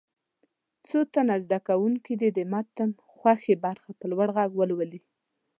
[0.87, 4.99] څو تنه زده کوونکي دې د متن خوښې برخه په لوړ غږ ولولي.